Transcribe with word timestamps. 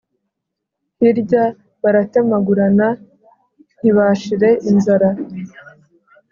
Hirya 0.99 1.43
baratemagurana, 1.81 2.87
ntibashire 3.79 4.49
inzara, 4.69 5.09